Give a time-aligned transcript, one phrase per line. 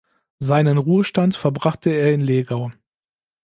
[0.39, 2.71] Seinen Ruhestand verbrachte er in Legau.